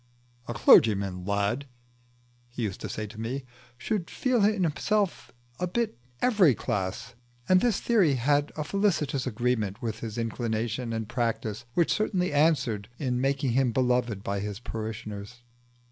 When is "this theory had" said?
7.61-8.51